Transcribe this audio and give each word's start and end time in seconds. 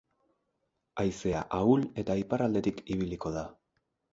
Haizea 1.03 1.43
ahul 1.57 1.85
eta 2.05 2.15
iparraldetik 2.25 2.83
ibiliko 2.97 3.35
da. 3.37 3.45